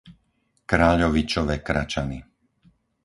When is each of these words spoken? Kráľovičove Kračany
Kráľovičove 0.71 1.55
Kračany 1.67 2.17